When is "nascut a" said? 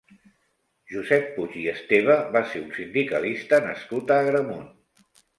3.67-4.19